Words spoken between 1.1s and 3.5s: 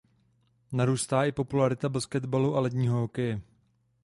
i popularita basketbalu a ledního hokeje.